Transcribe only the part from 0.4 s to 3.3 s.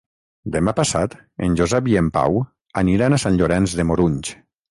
Demà passat en Josep i en Pau aniran a